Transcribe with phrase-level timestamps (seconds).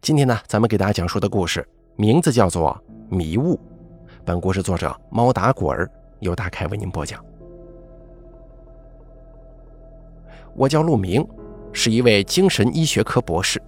[0.00, 1.66] 今天呢，咱们给大家讲述的故事
[1.96, 2.70] 名字叫做
[3.14, 3.54] 《迷雾》。
[4.24, 5.90] 本故事作者猫打滚儿
[6.20, 7.22] 由大凯为您播讲。
[10.54, 11.26] 我叫陆明，
[11.72, 13.60] 是一位精神医学科博士。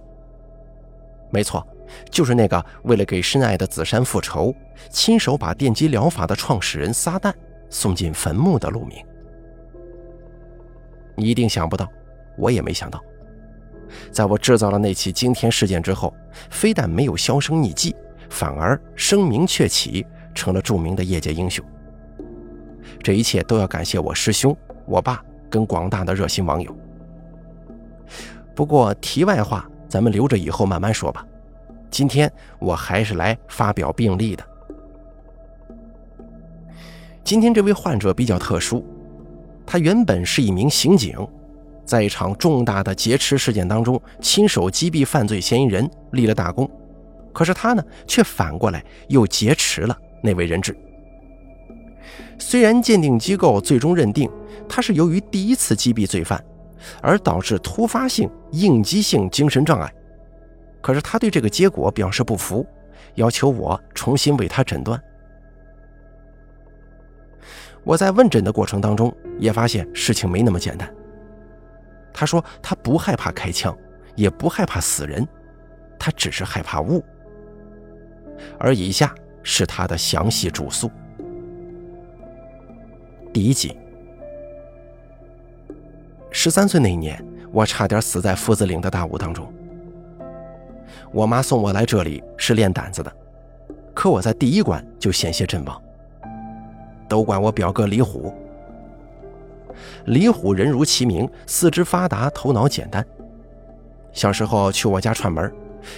[1.29, 1.65] 没错，
[2.09, 4.55] 就是那个为了给深爱的紫珊复仇，
[4.89, 7.31] 亲手把电击疗法的创始人撒旦
[7.69, 8.97] 送进坟墓的陆明。
[11.15, 11.87] 你一定想不到，
[12.37, 12.99] 我也没想到。
[14.11, 16.13] 在我制造了那起惊天事件之后，
[16.49, 17.95] 非但没有销声匿迹，
[18.29, 21.63] 反而声名鹊起，成了著名的业界英雄。
[23.03, 26.75] 这一切都要感谢我师兄、我爸跟广大的热心网友。
[28.55, 31.25] 不过题外话，咱们留着以后慢慢说吧。
[31.89, 34.43] 今天我还是来发表病例的。
[37.23, 38.85] 今天这位患者比较特殊，
[39.65, 41.15] 他原本是一名刑警。
[41.85, 46.69] 在一场重大的劫持事件当中，亲手击毙犯罪嫌疑人，立了大功。
[47.33, 50.75] 可是他呢，却反过来又劫持了那位人质。
[52.37, 54.29] 虽然鉴定机构最终认定
[54.67, 56.43] 他是由于第一次击毙罪犯，
[57.01, 59.93] 而导致突发性应激性精神障碍，
[60.81, 62.65] 可是他对这个结果表示不服，
[63.15, 65.01] 要求我重新为他诊断。
[67.83, 70.91] 我在问诊的过程当中，也发现事情没那么简单。
[72.13, 73.75] 他说：“他不害怕开枪，
[74.15, 75.27] 也不害怕死人，
[75.97, 77.03] 他只是害怕雾。”
[78.57, 80.89] 而以下是他的详细主诉。
[83.31, 83.77] 第一集：
[86.31, 89.51] 十三岁那年，我差点死在夫子岭的大雾当中。
[91.11, 93.11] 我妈送我来这里是练胆子的，
[93.93, 95.81] 可我在第一关就险些阵亡。
[97.07, 98.33] 都怪我表哥李虎。
[100.05, 103.05] 李虎人如其名，四肢发达，头脑简单。
[104.13, 105.53] 小时候去我家串门，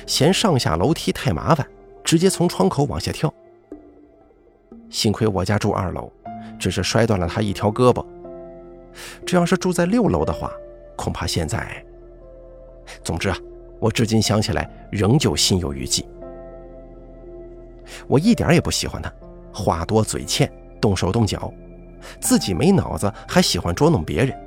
[0.06, 1.66] 嫌上下楼梯太麻烦，
[2.04, 3.34] 直接从窗口往下跳。
[4.90, 6.12] 幸亏我家住二楼，
[6.60, 8.06] 只是摔断了他一条胳膊。
[9.26, 10.52] 这要是住在六楼的话，
[10.95, 11.83] 恐怕现在……
[13.04, 13.38] 总之啊，
[13.80, 16.06] 我至今想起来仍旧心有余悸。
[18.08, 19.12] 我一点也不喜欢他，
[19.52, 21.52] 话多嘴欠，动手动脚。
[22.19, 24.37] 自己没脑子，还喜欢捉弄别人，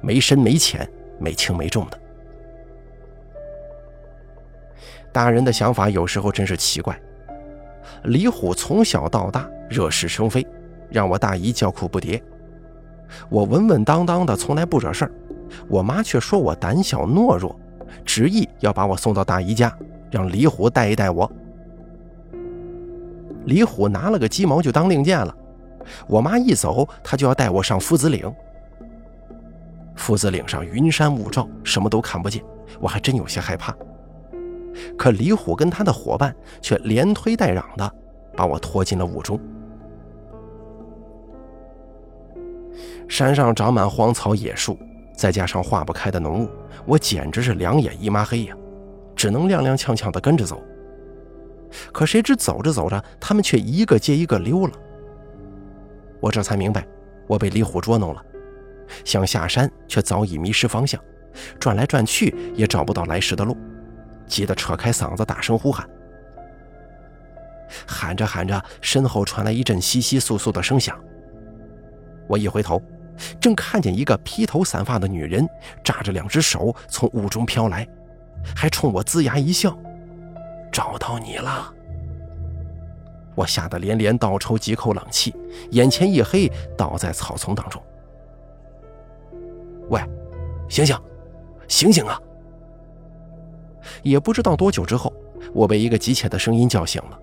[0.00, 1.98] 没深没浅，没轻没重的。
[5.12, 6.98] 大人的想法有时候真是奇怪。
[8.04, 10.46] 李虎从小到大惹是生非，
[10.90, 12.20] 让我大姨叫苦不迭。
[13.28, 15.12] 我稳稳当当的，从来不惹事儿，
[15.68, 17.54] 我妈却说我胆小懦弱，
[18.04, 19.76] 执意要把我送到大姨家，
[20.10, 21.30] 让李虎带一带我。
[23.44, 25.36] 李虎拿了个鸡毛就当令箭了。
[26.06, 28.32] 我妈一走，他就要带我上夫子岭。
[29.94, 32.42] 夫子岭上云山雾罩，什么都看不见，
[32.80, 33.76] 我还真有些害怕。
[34.96, 37.94] 可李虎跟他的伙伴却连推带嚷的
[38.34, 39.38] 把我拖进了雾中。
[43.06, 44.78] 山上长满荒草野树，
[45.14, 46.48] 再加上化不开的浓雾，
[46.86, 48.56] 我简直是两眼一抹黑呀，
[49.14, 50.62] 只能踉踉跄跄的跟着走。
[51.92, 54.72] 可谁知走着走着，他们却一个接一个溜了。
[56.22, 56.86] 我这才明白，
[57.26, 58.24] 我被李虎捉弄了，
[59.04, 61.02] 想下山却早已迷失方向，
[61.58, 63.56] 转来转去也找不到来时的路，
[64.24, 65.84] 急得扯开嗓子大声呼喊。
[67.86, 70.96] 喊着喊着，身后传来一阵窸窸窣窣的声响。
[72.28, 72.80] 我一回头，
[73.40, 75.44] 正看见一个披头散发的女人，
[75.82, 77.84] 扎着两只手从雾中飘来，
[78.54, 79.76] 还冲我龇牙一笑
[80.70, 81.74] ：“找到你了。”
[83.34, 85.34] 我吓得连连倒抽几口冷气，
[85.70, 87.82] 眼前一黑，倒在草丛当中。
[89.88, 90.00] 喂，
[90.68, 90.96] 醒醒，
[91.68, 92.20] 醒醒啊！
[94.02, 95.12] 也不知道多久之后，
[95.52, 97.18] 我被一个急切的声音叫醒了。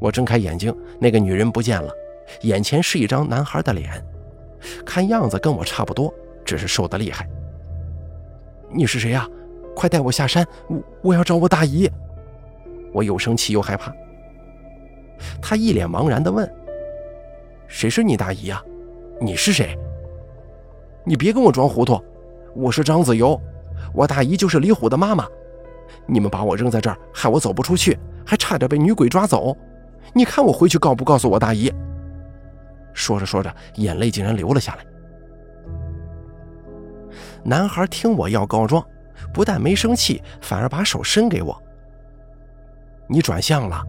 [0.00, 1.92] 我睁开眼睛，那个女人不见了，
[2.42, 4.04] 眼前是一张男孩的脸，
[4.84, 6.12] 看样子跟我差不多，
[6.44, 7.28] 只是瘦得厉害。
[8.70, 9.28] 你是谁呀？
[9.74, 11.90] 快带我下山，我我要找我大姨。
[12.92, 13.92] 我又生气又害怕。
[15.40, 16.48] 他一脸茫然地问
[17.68, 18.62] ：“谁是你大姨呀？
[19.20, 19.78] 你是谁？
[21.04, 22.02] 你别跟我装糊涂！
[22.54, 23.40] 我是张子由，
[23.92, 25.26] 我大姨就是李虎的妈妈。
[26.06, 29.56] 你们把我扔在这儿，害我走不出去，还差点被女鬼抓走。
[30.12, 31.72] 你看我回去告不告诉我大姨？”
[32.92, 34.84] 说着说着，眼泪竟然流了下来。
[37.42, 38.84] 男孩听我要告状，
[39.32, 41.60] 不但没生气，反而把手伸给我
[43.08, 43.82] ：“你转向了，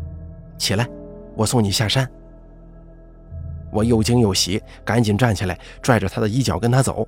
[0.57, 0.87] 起来。”
[1.35, 2.09] 我送你下山。
[3.71, 7.07] 我又惊又喜，赶紧站起来，拽着他的衣角跟他走。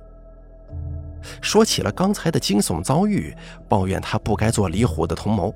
[1.40, 3.34] 说起了刚才的惊悚遭遇，
[3.68, 5.54] 抱怨他不该做李虎的同谋，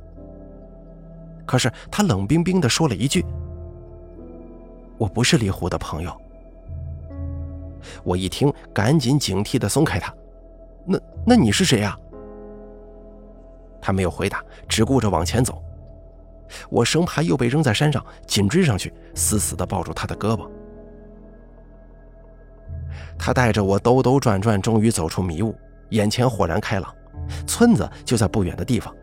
[1.44, 3.24] 可是他冷冰冰地说了一句
[4.98, 6.12] ：“我不是李虎的朋友。”
[8.02, 10.14] 我一听，赶紧警惕地松开他。
[10.84, 11.96] 那那你是谁呀？
[13.80, 15.62] 他没有回答，只顾着往前走。
[16.70, 20.48] 我生怕又被扔在山上，紧追上去，死死地抱住他的胳膊。
[23.18, 25.54] 他带着我兜兜转转，终于走出迷雾，
[25.90, 26.94] 眼前豁然开朗，
[27.46, 28.94] 村子就在不远的地方。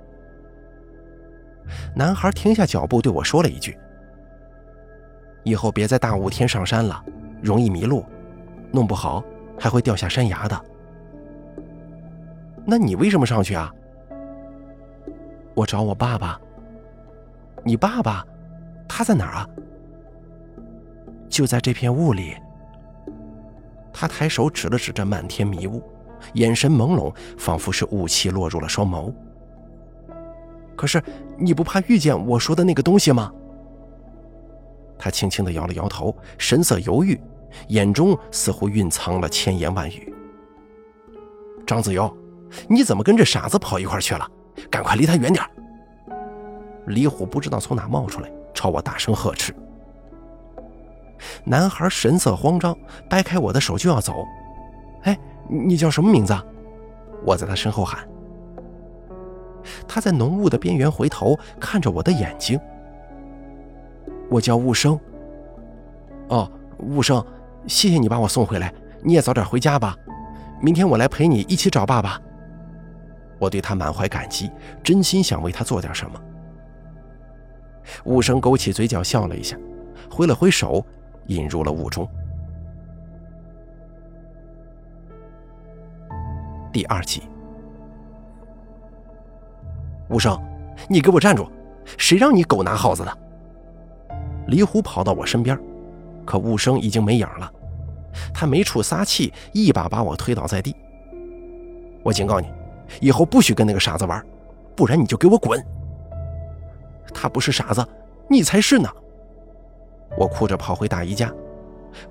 [1.96, 3.78] 男孩停下脚步，对我说了一句
[5.44, 7.04] ：“以后别在大雾天上山了，
[7.42, 8.04] 容易迷路，
[8.72, 9.24] 弄不好
[9.58, 10.66] 还会掉下山崖的。”
[12.66, 13.74] 那你为什么上去啊？
[15.56, 16.40] 我找我爸爸。
[17.64, 18.26] 你爸爸，
[18.88, 19.48] 他在哪儿啊？
[21.30, 22.36] 就在这片雾里。
[23.94, 25.84] 他抬手指了指这漫天迷雾，
[26.34, 29.14] 眼神朦胧，仿佛是雾气落入了双眸。
[30.76, 31.04] 可是
[31.38, 33.32] 你不怕遇见我说的那个东西吗？
[34.98, 37.20] 他轻轻的摇了摇头，神色犹豫，
[37.68, 40.14] 眼中似乎蕴藏了千言万语。
[41.68, 42.12] 张子悠，
[42.68, 44.26] 你怎么跟这傻子跑一块去了？
[44.70, 45.46] 赶快离他远点！
[46.90, 49.54] 李虎不知道从哪冒出来，朝我大声呵斥。
[51.44, 52.76] 男孩神色慌张，
[53.10, 54.26] 掰开我的手就要走。
[55.04, 56.36] 哎，你叫什么名字？
[57.24, 58.08] 我在他身后喊。
[59.88, 62.60] 他在浓雾的边缘回头看着我的眼睛。
[64.30, 65.00] 我叫雾生。
[66.30, 66.50] 哦，
[66.80, 67.24] 雾生，
[67.68, 68.74] 谢谢你把我送回来。
[69.04, 69.96] 你也早点回家吧，
[70.62, 72.20] 明天我来陪你一起找爸爸。
[73.38, 74.50] 我对他满怀感激，
[74.84, 76.20] 真心想为他做点什么。
[78.06, 79.58] 武生勾起嘴角笑了一下，
[80.10, 80.86] 挥了挥手。
[81.30, 82.10] 引入了雾中。
[86.74, 87.22] 第二集，
[90.10, 90.36] 无声，
[90.88, 91.48] 你给我站住！
[92.00, 93.18] 谁让你狗拿耗子的？
[94.48, 95.56] 李虎跑到我身边，
[96.26, 97.54] 可雾声已经没影了。
[98.34, 100.76] 他没处撒气，一把把我推倒在地。
[102.02, 102.52] 我警告你，
[103.02, 104.26] 以后不许跟那个傻子玩，
[104.76, 105.64] 不然你就给我滚！
[107.14, 107.86] 他不是傻子，
[108.30, 108.90] 你才是呢！
[110.18, 111.32] 我哭着跑回大姨家，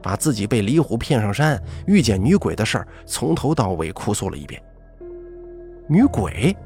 [0.02, 4.62] 把自己被李虎骗上山、遇见女鬼的事儿从头到尾哭诉了一遍。
[5.88, 6.56] 女鬼？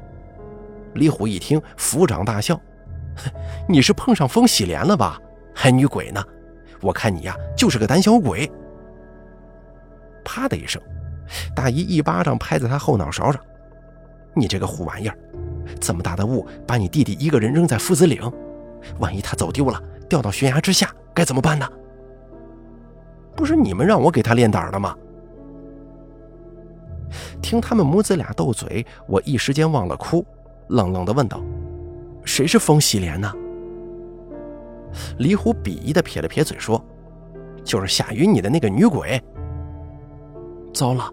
[0.93, 2.59] 李虎一听，抚掌大笑
[3.67, 5.19] ：“你是碰上风喜莲了吧？
[5.55, 6.23] 还女鬼呢？
[6.81, 8.51] 我看你呀，就是个胆小鬼。”
[10.23, 10.81] 啪的一声，
[11.55, 13.41] 大姨一巴掌拍在他后脑勺上
[14.35, 15.17] ：“你这个虎玩意儿，
[15.79, 18.19] 这么大的雾，把你弟弟一个人扔在夫子岭，
[18.99, 21.69] 万一他走丢了，掉到悬崖之下。”该怎么办呢？
[23.35, 24.95] 不是你们让我给他练胆的吗？
[27.39, 30.25] 听他们母子俩斗嘴，我一时间忘了哭，
[30.69, 31.39] 愣愣的问道
[32.25, 33.31] ：“谁是风喜莲呢？”
[35.19, 36.83] 李虎鄙夷的撇了撇嘴说
[37.63, 39.21] ：“就是夏雨你的那个女鬼。”
[40.73, 41.07] 糟了，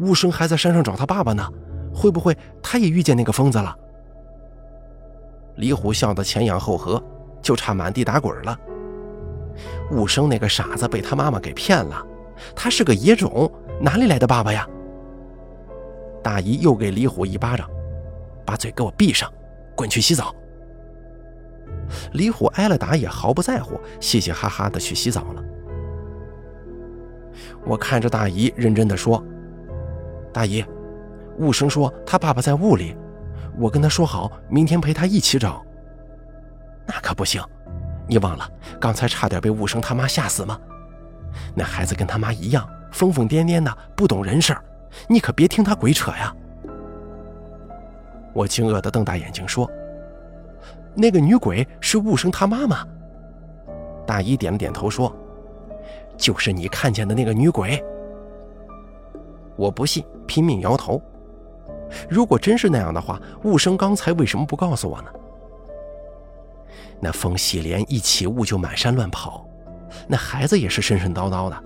[0.00, 1.48] 雾生还在山上找他爸爸呢，
[1.94, 3.76] 会不会他也遇见那个疯子了？
[5.56, 7.02] 李虎笑得前仰后合，
[7.42, 8.58] 就差满地打滚了。
[9.90, 12.04] 雾生那个傻子被他妈妈给骗了，
[12.54, 13.50] 他是个野种，
[13.80, 14.66] 哪里来的爸爸呀？
[16.22, 17.68] 大姨又给李虎一巴掌，
[18.44, 19.32] 把嘴给我闭上，
[19.74, 20.34] 滚去洗澡。
[22.12, 25.44] 李虎挨了打也毫不在乎，嘻嘻哈哈的去洗澡了。
[27.64, 29.24] 我看着大姨认真的说
[30.32, 30.64] ：“大姨，
[31.38, 32.96] 雾生说他爸爸在雾里，
[33.58, 35.64] 我跟他说好，明天陪他一起找。
[36.86, 37.42] 那可不行。”
[38.08, 38.48] 你忘了
[38.80, 40.56] 刚才差点被雾生他妈吓死吗？
[41.56, 44.56] 那孩子跟他妈一样疯疯癫癫的，不懂人事
[45.08, 46.32] 你可别听他鬼扯呀！
[48.32, 49.68] 我惊愕的瞪大眼睛说
[50.94, 52.86] ：“那个女鬼是雾生他妈妈？”
[54.06, 55.12] 大姨点了点头说
[56.16, 57.82] ：“就是你看见的那个女鬼。”
[59.56, 61.02] 我不信，拼命摇头。
[62.08, 65.08] 如果真是那样的话，雾生刚才为什么不告诉我呢？
[67.00, 69.46] 那风喜莲一起雾就满山乱跑，
[70.08, 71.64] 那孩子也是神神叨叨的，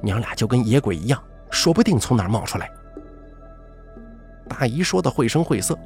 [0.00, 2.70] 娘俩就跟野鬼一样，说不定从哪儿冒出来。
[4.48, 5.78] 大姨说的绘声绘色，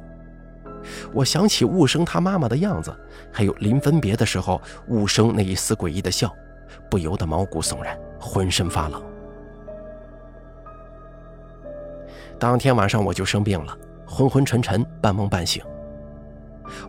[1.11, 2.95] 我想起雾生他妈妈的样子，
[3.31, 6.33] 还有临分别的时候雾生那一丝诡异的笑，
[6.89, 9.12] 不由得毛骨悚然，浑身发冷。
[12.39, 15.63] 当天晚上我就生病了，昏昏沉沉，半梦半醒，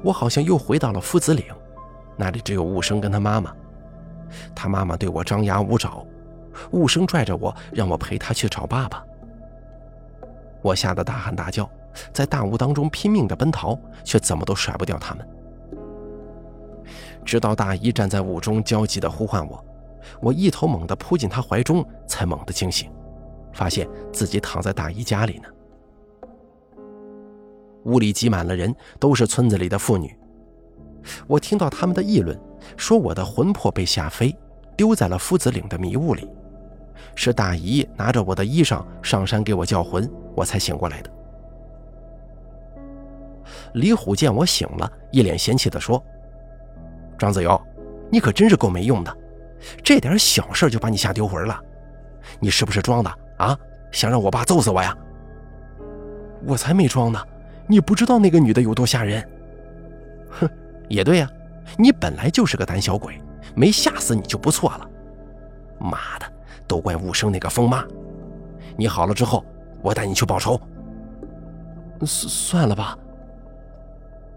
[0.02, 1.44] 我好像又回到了夫子岭。
[2.16, 3.52] 那里只有雾生跟他妈妈，
[4.54, 6.04] 他妈妈对我张牙舞爪，
[6.70, 9.04] 雾生拽着我让我陪他去找爸爸。
[10.62, 11.68] 我吓得大喊大叫，
[12.12, 15.28] 在大雾当中拼命的奔逃，却怎么都甩不掉他们。
[17.24, 19.64] 直到大姨站在雾中焦急地呼唤我，
[20.20, 22.90] 我一头猛地扑进她怀中，才猛地惊醒，
[23.54, 25.48] 发现自己躺在大姨家里呢。
[27.84, 30.14] 屋里挤满了人，都是村子里的妇女。
[31.26, 32.38] 我听到他们的议论，
[32.76, 34.34] 说我的魂魄被吓飞，
[34.76, 36.26] 丢在了夫子岭的迷雾里，
[37.14, 41.10] 是大姨拿着我的衣裳上山给我叫魂，我才醒过来的。
[43.74, 46.02] 李虎见我醒了，一脸嫌弃地说
[47.18, 47.60] ：“张子由，
[48.10, 49.14] 你可真是够没用的，
[49.82, 51.60] 这点小事就把你吓丢魂了，
[52.40, 53.58] 你是不是装的啊？
[53.92, 54.96] 想让我爸揍死我呀？
[56.44, 57.24] 我才没装呢！
[57.66, 59.26] 你不知道那个女的有多吓人。
[60.30, 60.50] 哼，
[60.88, 61.30] 也对呀，
[61.78, 63.18] 你本来就是个胆小鬼，
[63.54, 64.90] 没吓死你就不错了。
[65.78, 66.26] 妈的，
[66.66, 67.84] 都怪武生那个疯妈！
[68.76, 69.44] 你好了之后，
[69.80, 70.60] 我带你去报仇。
[72.00, 72.98] 算算了吧。”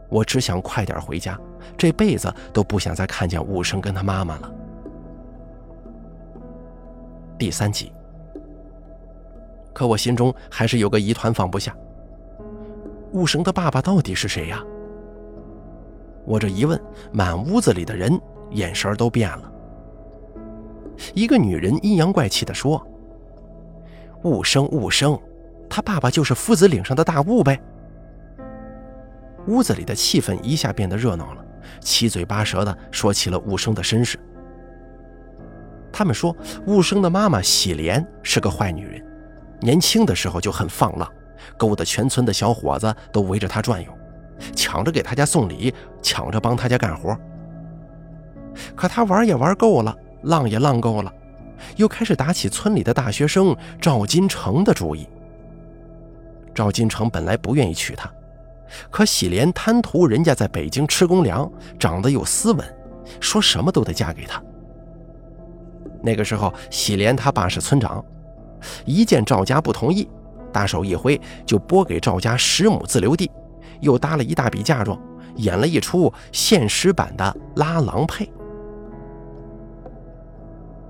[0.09, 1.37] 我只想快点回家，
[1.75, 4.51] 这辈子都不想再看见武生跟他妈妈了。
[7.37, 7.91] 第三集，
[9.77, 11.71] 可我心中还是有个疑团放不下：
[13.11, 14.63] 武生的爸爸到底是谁呀？
[16.25, 16.81] 我这一问，
[17.11, 18.19] 满屋子里的人
[18.49, 19.51] 眼神都变了。
[21.13, 22.83] 一个女人阴阳怪气地说
[24.25, 25.15] ：“武生，武生，
[25.69, 27.61] 他爸爸就是夫子岭上的大雾呗。”
[29.45, 31.45] 屋子里的气氛一下变得热闹了，
[31.81, 34.17] 七嘴八舌地说起了武生的身世。
[35.93, 39.05] 他们说，武生的妈妈喜莲是个坏女人，
[39.59, 41.11] 年轻的时候就很放浪，
[41.57, 43.91] 勾得全村的小伙子都围着他转悠，
[44.55, 47.17] 抢着给他家送礼，抢着帮他家干活。
[48.75, 51.11] 可他玩也玩够了，浪也浪够了，
[51.75, 55.07] 又开始打起村里的大学生赵金城的主意。
[56.53, 58.11] 赵金城本来不愿意娶她。
[58.89, 61.49] 可喜莲贪图人家在北京吃公粮，
[61.79, 62.77] 长得又斯文，
[63.19, 64.43] 说什么都得嫁给他。
[66.01, 68.03] 那个时候，喜莲他爸是村长，
[68.85, 70.07] 一见赵家不同意，
[70.51, 73.29] 大手一挥就拨给赵家十亩自留地，
[73.81, 74.99] 又搭了一大笔嫁妆，
[75.35, 78.29] 演了一出现实版的拉郎配。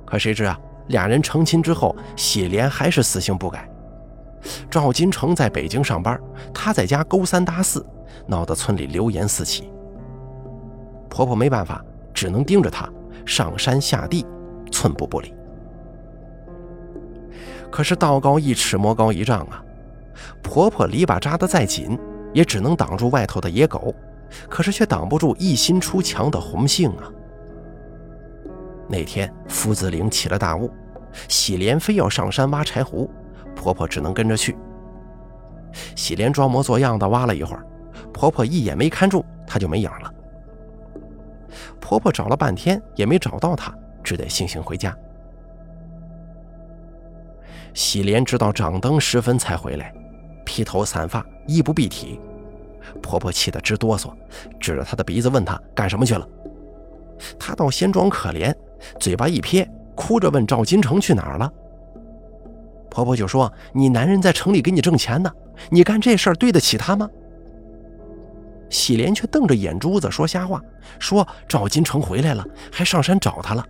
[0.06, 0.58] 可谁知啊，
[0.88, 3.70] 俩人成亲之后，喜莲还是死性不改。
[4.70, 6.18] 赵金城在北京上班，
[6.54, 7.86] 她在家勾三搭四，
[8.26, 9.70] 闹得村里流言四起。
[11.10, 11.84] 婆婆没办法，
[12.14, 12.88] 只能盯着他
[13.26, 14.26] 上山下地，
[14.72, 15.34] 寸步不离。
[17.72, 19.64] 可是道高一尺，魔高一丈啊！
[20.42, 21.98] 婆婆篱笆扎得再紧，
[22.34, 23.94] 也只能挡住外头的野狗，
[24.50, 27.12] 可是却挡不住一心出墙的红杏啊！
[28.88, 30.72] 那天夫子岭起了大雾，
[31.28, 33.10] 喜莲非要上山挖柴胡。
[33.56, 34.56] 婆婆只能跟着去。
[35.96, 37.66] 喜莲装模作样的挖了一会儿，
[38.14, 40.14] 婆婆一眼没看住，她就没影了。
[41.80, 44.96] 婆婆找了半天也没找到她，只得悻悻回家。
[47.78, 49.94] 喜莲直到掌灯时分才回来，
[50.44, 52.20] 披头散发，衣不蔽体。
[53.04, 54.12] 婆婆气得直哆嗦，
[54.60, 56.28] 指着她的鼻子问她干什么去了。
[57.38, 58.52] 她倒先装可怜，
[59.00, 61.54] 嘴巴一撇，哭着问赵金城去哪儿了。
[62.90, 65.32] 婆婆就说：“你男人在城里给你挣钱呢，
[65.70, 67.08] 你干这事儿对得起他吗？”
[68.72, 70.60] 喜莲却瞪着眼珠子说瞎话，
[70.98, 73.64] 说赵金城回来了，还上山找他了，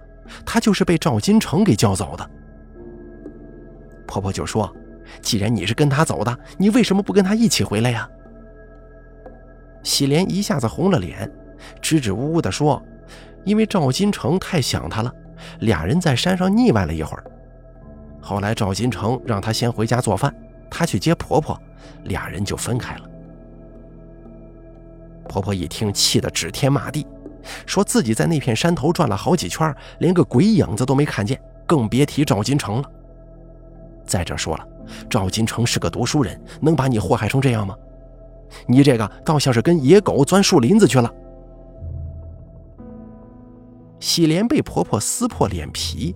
[0.45, 2.29] 他就是被赵金城给叫走的。
[4.07, 4.73] 婆婆就说
[5.21, 8.09] ：“既然你是跟他走的，你为什么不跟他一起回来呀？”
[9.83, 11.31] 喜莲一下子红了脸，
[11.81, 12.81] 支支吾吾地说
[13.45, 15.13] ：“因为赵金城太想他了，
[15.59, 17.23] 俩人在山上腻歪了一会儿。”
[18.19, 20.33] 后来赵金城让她先回家做饭，
[20.69, 21.57] 她去接婆婆，
[22.03, 23.01] 俩人就分开了。
[25.29, 27.07] 婆婆一听，气得指天骂地，
[27.65, 32.91] 说自己在那片山头转了好几圈，连个鬼影子都没看见，更别提赵金城了。
[34.07, 34.67] 再者说了，
[35.09, 37.75] 赵金城是个读书人，能把你祸害成这样吗？
[38.65, 41.13] 你这个倒像是跟野狗钻树林子去了。
[43.99, 46.15] 喜莲被婆婆撕破脸皮，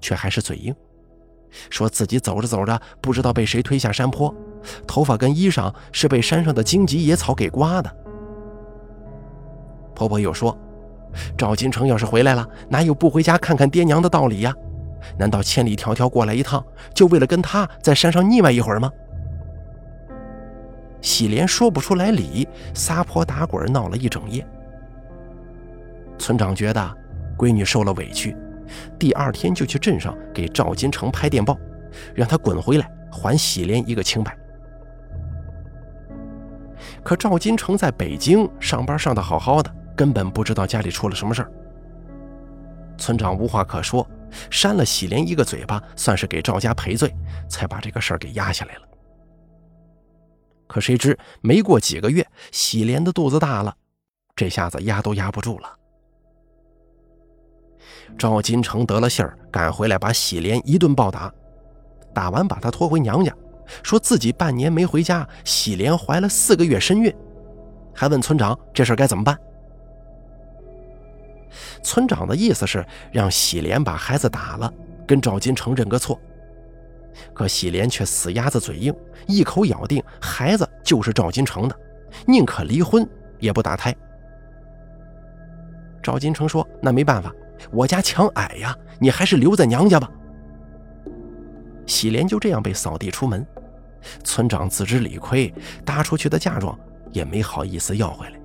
[0.00, 0.74] 却还是嘴硬。
[1.70, 4.34] 说自己走着走着，不知道被谁推下山坡，
[4.86, 7.96] 头发跟衣裳是被山上的荆棘野草给刮的。
[9.94, 10.56] 婆婆又说
[11.38, 14.54] ：“赵金城要是回来了，哪有不回家看看爹娘的道理呀？
[15.18, 16.64] 难道千里迢迢过来一趟，
[16.94, 18.90] 就为了跟他在山上腻歪一会儿吗？”
[21.00, 24.44] 喜莲说不出来理，撒泼打滚闹了一整夜。
[26.18, 26.96] 村长觉得
[27.36, 28.36] 闺女受了委屈。
[28.98, 31.56] 第二天就去镇上给赵金城拍电报，
[32.14, 34.36] 让他滚回来还喜莲一个清白。
[37.02, 41.52] 可赵金城在北京上班上的好好的，根本不知道家里出了什么事儿。
[42.98, 44.06] 村长无话可说，
[44.50, 47.14] 扇了喜莲一个嘴巴，算是给赵家赔罪，
[47.48, 48.82] 才把这个事儿给压下来了。
[50.66, 53.74] 可谁知没过几个月，喜莲的肚子大了，
[54.36, 55.74] 这下子压都压不住了。
[58.18, 61.32] 赵金城得了信儿，赶回来把喜莲一顿暴打，
[62.14, 63.34] 打完把她拖回娘家，
[63.82, 67.14] 说自己半年没回家，喜莲怀了四个月身孕，
[67.94, 69.38] 还问村长这事儿该怎么办。
[71.82, 74.72] 村长的意思是让喜莲把孩子打了，
[75.06, 76.20] 跟赵金城认个错。
[77.34, 78.94] 可喜莲却死鸭子嘴硬，
[79.26, 81.76] 一口咬定孩子就是赵金城的，
[82.26, 83.08] 宁可离婚
[83.40, 83.94] 也不打胎。
[86.02, 87.34] 赵金城说：“那没办法，
[87.72, 90.08] 我家墙矮呀，你还是留在娘家吧。”
[91.86, 93.44] 喜莲就这样被扫地出门，
[94.22, 95.52] 村长自知理亏，
[95.84, 96.78] 搭出去的嫁妆
[97.10, 98.37] 也没好意思要回来。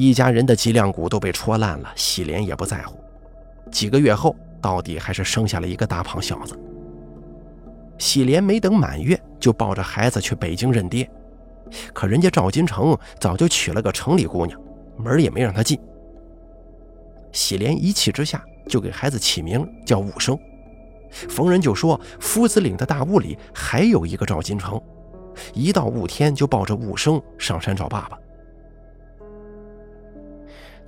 [0.00, 2.96] 一家人的脊梁骨都被戳烂了，喜莲也不在乎。
[3.72, 6.56] 几个月后，到底还是生下了一个大胖小子。
[7.98, 11.10] 喜莲没等满月，就抱着孩子去北京认爹。
[11.92, 14.56] 可人家赵金城早就娶了个城里姑娘，
[14.96, 15.76] 门也没让他进。
[17.32, 20.38] 喜莲一气之下，就给孩子起名叫武生。
[21.10, 24.80] 逢人就说夫子岭的大屋里还有一个赵金城，
[25.54, 28.16] 一到雾天就抱着武生上山找爸爸。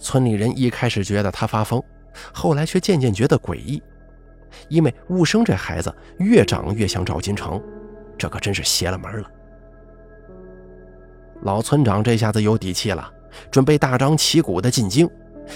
[0.01, 1.81] 村里人一开始觉得他发疯，
[2.33, 3.81] 后来却渐渐觉得诡异，
[4.69, 7.63] 因为武生这孩子越长越像赵金城，
[8.19, 9.31] 这可真是邪了门了。
[11.43, 13.13] 老村长这下子有底气了，
[13.51, 15.09] 准备大张旗鼓的进京，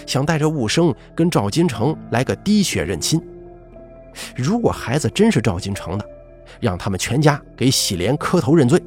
[0.07, 3.21] 想带着武生跟赵金城来个滴血认亲。
[4.37, 6.05] 如果孩子真是赵金城的，
[6.61, 8.81] 让他们全家给喜莲磕头认罪。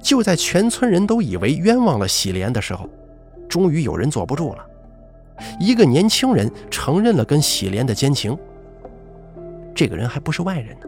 [0.00, 2.88] 就在全村人都以为冤枉了喜莲的时候，
[3.48, 4.66] 终于有人坐不住了。
[5.60, 8.36] 一个年轻人承认了跟喜莲的奸情。
[9.74, 10.86] 这个人还不是外人呢，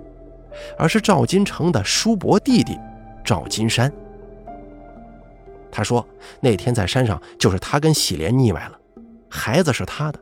[0.79, 2.79] 而是赵金城的叔伯弟弟
[3.23, 3.93] 赵金山。
[5.71, 6.07] 他说
[6.41, 8.79] 那天在山上就是他跟喜莲腻歪了，
[9.29, 10.19] 孩子是他的，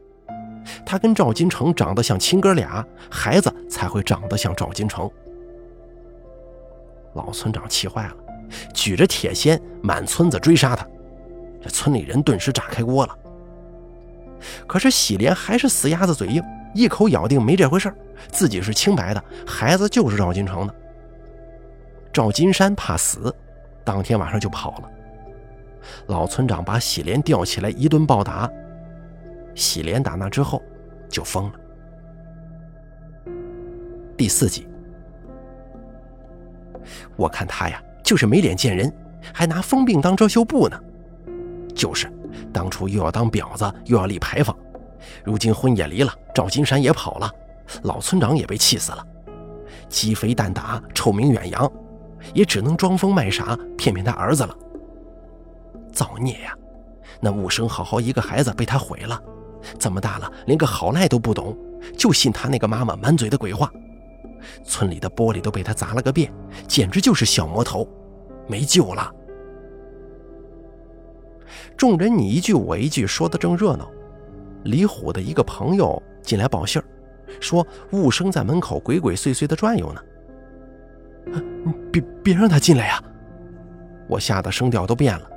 [0.85, 5.09] 他跟赵金城长得像亲哥俩，孩子才会长得像赵金城。
[7.15, 8.17] 老村长气坏了。
[8.73, 10.87] 举着铁锨满村子追杀他，
[11.63, 13.19] 这村里人顿时炸开锅了。
[14.67, 16.43] 可是喜莲还是死鸭子嘴硬，
[16.75, 17.93] 一口咬定没这回事
[18.29, 20.75] 自己是清白的，孩子就是赵金城的。
[22.13, 23.35] 赵金山怕死，
[23.85, 24.91] 当天晚上就跑了。
[26.07, 28.51] 老村长把喜莲吊起来一顿暴打，
[29.55, 30.63] 喜莲打那之后
[31.09, 31.53] 就疯了。
[34.17, 34.67] 第四集，
[37.17, 37.83] 我看他呀。
[38.07, 38.91] 就是没脸见人，
[39.35, 40.81] 还拿疯病当遮羞布呢。
[41.75, 42.09] 就是，
[42.53, 44.57] 当初又要当婊子，又要立牌坊，
[45.25, 47.29] 如今婚也离了，赵金山也跑了，
[47.83, 49.05] 老村长也被气死了，
[49.89, 51.71] 鸡飞蛋打，臭名远扬，
[52.33, 54.57] 也只能装疯卖傻，骗骗他儿子了。
[55.93, 56.57] 造孽呀！
[57.19, 59.21] 那武生好好一个孩子被他毁了，
[59.81, 61.59] 这么大了连个好赖都不懂，
[61.99, 63.69] 就信他那个妈妈满嘴的鬼话。
[64.65, 66.33] 村里的玻璃都被他砸了个遍，
[66.67, 67.89] 简直就是小魔头，
[68.49, 69.13] 没救了。
[71.77, 73.91] 众人你一句我一句说的正热闹，
[74.65, 76.85] 李虎的一个朋友进来报信儿，
[77.41, 80.01] 说雾生在门口鬼鬼祟祟的转悠呢。
[81.93, 83.03] 别别让他进来呀！
[84.09, 85.31] 我吓得声调都变了。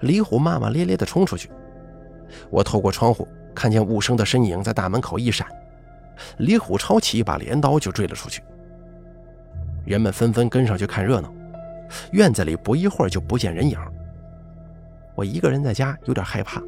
[0.00, 1.50] 李虎骂骂咧咧的冲出去，
[2.48, 5.46] 我透过窗户看见雾生的身影在大门口一闪。
[6.38, 8.42] 李虎抄起一把镰刀就追了出去，
[9.84, 11.32] 人们纷纷跟上去看热闹。
[12.12, 13.78] 院子里不一会儿就不见人影。
[15.16, 16.62] 我一个人在家有点害怕，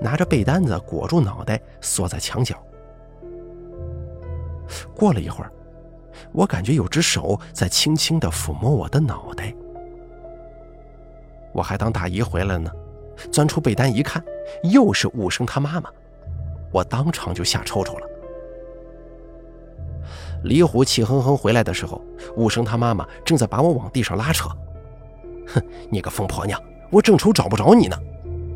[0.00, 2.56] 拿着被单子裹住脑袋，缩在墙角。
[4.94, 5.50] 过了一会儿，
[6.32, 9.52] 我感觉有只手在轻轻地抚摸我的脑袋。
[11.52, 12.70] 我还当大姨回来了呢，
[13.30, 14.24] 钻出被单一看，
[14.72, 15.90] 又是武生他妈妈，
[16.72, 18.06] 我当场就吓抽抽了。
[20.44, 22.02] 李虎气哼哼回来的时候，
[22.36, 24.48] 武生他妈妈正在把我往地上拉扯。
[25.46, 27.96] 哼，你个疯婆娘，我正愁找不着你呢。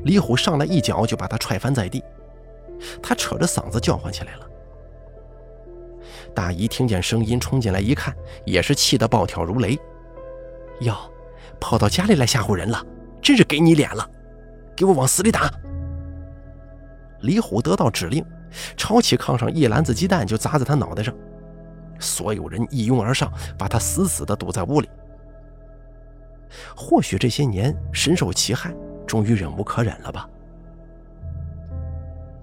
[0.05, 2.03] 李虎上来一脚就把他踹翻在地，
[3.03, 4.46] 他扯着嗓子叫唤起来了。
[6.35, 9.79] 大姨听见声音冲进来一看，也是气得暴跳如雷。
[10.81, 10.94] 哟，
[11.59, 12.85] 跑到家里来吓唬人了，
[13.22, 14.09] 真是给你脸了，
[14.77, 15.51] 给我往死里打！
[17.22, 18.25] 李虎得到指令，
[18.77, 21.14] 抄起炕上一篮子鸡蛋就砸在他脑袋上。
[21.99, 24.89] 所有人一拥而上，把他死死地堵在屋里。
[26.75, 28.75] 或许这些年深受其害，
[29.07, 30.29] 终于忍无可忍了吧。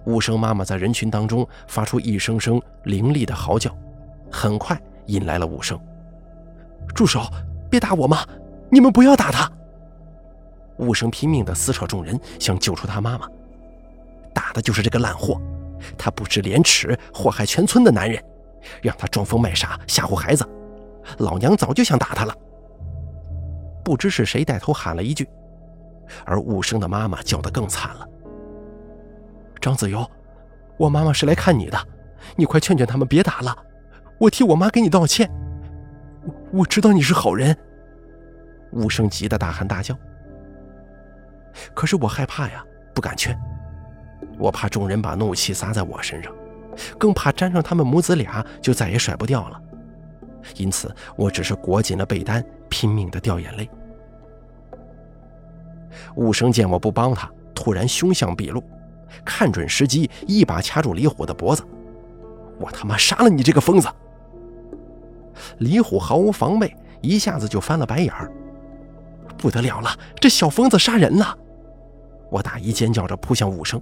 [0.04, 3.74] 武生妈妈在人群当中发出一声声凌厉的嚎叫，
[4.30, 5.80] 很快引来了武生。
[6.94, 7.22] 住手！
[7.70, 8.24] 别打我妈！
[8.70, 9.50] 你们不要打他！
[10.76, 13.26] 武生拼命地撕扯众人，想救出他妈妈。
[14.34, 15.40] 打的就是这个烂货，
[15.96, 18.22] 他不知廉耻，祸害全村的男人，
[18.82, 20.48] 让他装疯卖傻吓唬孩子。
[21.18, 22.34] 老娘早就想打他了。
[23.84, 25.28] 不知是谁带头喊了一句，
[26.24, 28.08] 而武生的妈妈叫得更惨了。
[29.60, 30.10] 张子悠，
[30.78, 31.78] 我妈妈是来看你的，
[32.36, 33.56] 你快劝劝他们别打了，
[34.18, 35.30] 我替我妈给你道歉。
[36.22, 37.54] 我我知道你是好人。
[38.72, 39.94] 武生急得大喊大叫。
[41.74, 43.38] 可是我害怕呀，不敢劝。
[44.38, 46.32] 我怕众人把怒气撒在我身上，
[46.98, 49.60] 更怕沾上他们母子俩就再也甩不掉了。
[50.56, 53.68] 因此，我只是裹紧了被单，拼命的掉眼泪。
[56.16, 58.62] 武生见我不帮他，突然凶相毕露。
[59.24, 61.62] 看准时机，一把掐住李虎的脖子。
[62.58, 63.88] 我他妈杀了你这个疯子！
[65.58, 68.30] 李虎毫无防备，一下子就翻了白眼儿。
[69.38, 71.38] 不得了了，这小疯子杀人了！
[72.30, 73.80] 我大姨尖叫着扑向武生。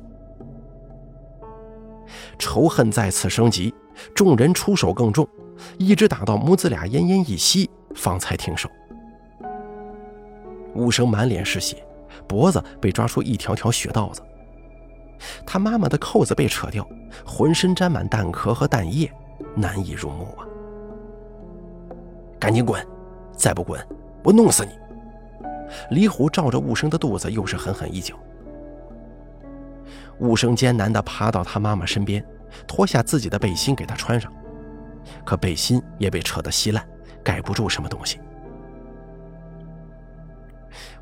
[2.39, 3.75] 仇恨再次升级，
[4.15, 5.27] 众人出手更重，
[5.79, 8.69] 一直打到母子俩奄奄一息，方才停手。
[10.75, 11.85] 武生满脸是血，
[12.27, 14.23] 脖子被抓出一条条血道子。
[15.47, 16.87] 他妈妈的扣子被扯掉，
[17.25, 19.13] 浑身沾满弹壳和弹液，
[19.55, 20.47] 难以入目啊！
[22.41, 22.85] 赶紧滚！
[23.37, 23.81] 再不滚，
[24.25, 24.73] 我弄死你！
[25.91, 28.15] 李虎照着武生的肚子又是狠狠一脚。
[30.23, 32.25] 雾生艰难地爬到他妈妈身边，
[32.67, 34.33] 脱下自己的背心给她穿上，
[35.25, 36.83] 可背心也被扯得稀烂，
[37.25, 38.21] 盖不住什么东西。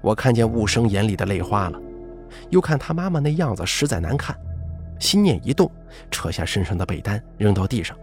[0.01, 1.79] 我看见雾生眼里的泪花了。
[2.49, 4.35] 又看他妈妈那样子实在难看，
[5.01, 5.71] 心念一动，
[6.11, 7.97] 扯下身上的被单扔到地上。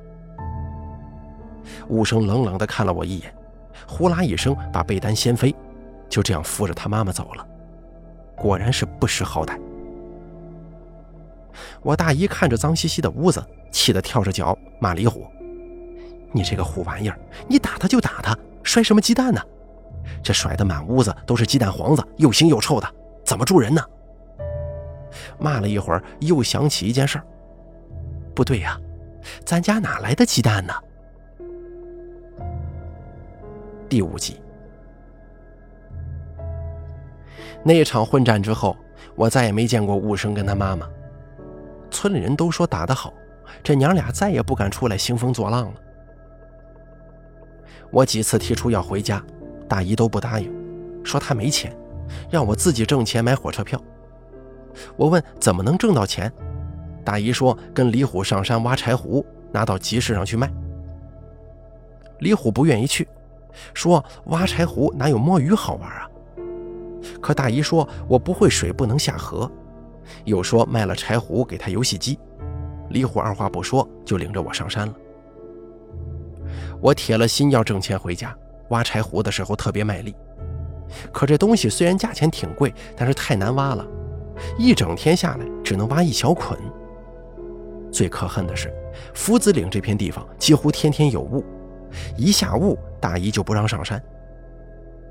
[1.88, 3.34] 雾生冷冷地看了我一眼，
[3.88, 5.56] 呼啦一声把被单掀飞，
[6.10, 7.48] 就这样扶着他妈妈走了。
[8.36, 9.58] 果然是不识好歹。
[11.82, 15.26] 我大姨看着脏兮兮的屋子，气得跳着脚骂李虎
[16.32, 19.42] ：“你这个虎玩意儿，你打他就打他，摔什么鸡蛋呢？
[20.24, 22.88] 这甩的满屋子都是鸡蛋黄子，又腥又臭的，
[23.26, 23.82] 怎么住人呢？”
[25.40, 27.24] 骂了一会儿，又想起一件事儿。
[28.36, 28.80] 不对呀，
[29.44, 30.74] 咱家哪来的鸡蛋呢？
[33.90, 34.40] 第五集，
[37.64, 38.76] 那场混战之后，
[39.16, 40.88] 我再也没见过武生跟他妈妈。
[41.98, 43.12] 村里人都说打得好，
[43.64, 45.74] 这娘俩再也不敢出来兴风作浪了。
[47.90, 49.20] 我几次提出要回家，
[49.68, 50.54] 大姨都不答应，
[51.04, 51.76] 说她没钱，
[52.30, 53.82] 让我自己挣钱买火车票。
[54.96, 56.32] 我问怎么能挣到钱，
[57.04, 60.54] 大姨说跟李虎上山挖柴胡，拿到集市上去卖。
[62.20, 63.08] 李虎不愿意去，
[63.74, 66.08] 说挖柴胡哪有摸鱼好玩啊？
[67.20, 69.52] 可大姨说我不会水，不能下河，
[70.26, 72.20] 又说卖了柴胡给他游戏机。
[72.90, 74.94] 李虎二话不说就领着我上山了。
[76.80, 78.36] 我铁了心要挣钱回家，
[78.70, 80.16] 挖柴胡的时候特别卖力。
[81.12, 83.86] 可这东西虽然价钱挺贵，但是太难挖了。
[84.58, 86.58] 一整天下来，只能挖一小捆。
[87.92, 88.74] 最可恨的是，
[89.14, 91.44] 福子岭这片地方几乎天天有雾，
[92.16, 94.02] 一下雾，大姨就不让上山。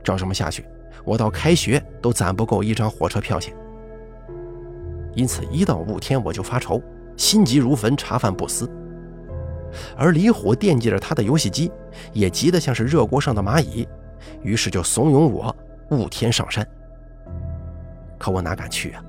[0.04, 0.64] 照这么下去，
[1.04, 3.52] 我到开学都攒不够一张火车票钱。
[5.16, 6.80] 因此，一到雾天我就发愁，
[7.16, 8.70] 心急如焚，茶饭不思。
[9.96, 11.72] 而李虎惦记着他的游戏机，
[12.12, 13.88] 也急得像是热锅上的蚂蚁，
[14.42, 15.56] 于是就怂恿我
[15.90, 16.64] 雾天上山。
[18.18, 19.02] 可我哪敢去啊！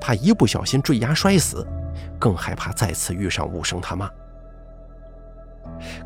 [0.00, 1.64] 怕一不小心坠崖摔死，
[2.18, 4.10] 更害怕再次遇上雾生他妈。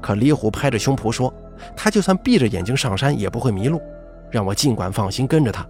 [0.00, 1.32] 可李虎拍着胸脯说
[1.74, 3.80] ：“他就算闭着眼睛上山也不会迷路，
[4.30, 5.66] 让我尽管放心跟着他。”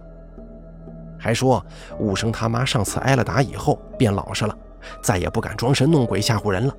[1.19, 1.63] 还说
[1.99, 4.57] 武生他妈上次挨了打以后变老实了，
[5.03, 6.75] 再也不敢装神弄鬼吓唬人了。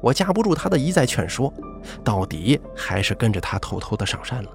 [0.00, 1.52] 我架不住他的一再劝说，
[2.02, 4.50] 到底还是跟着他偷偷的上山了。